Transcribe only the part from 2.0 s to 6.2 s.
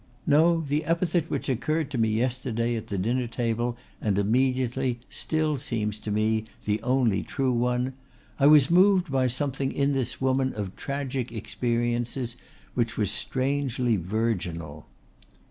yesterday at the dinner table and immediately, still seems to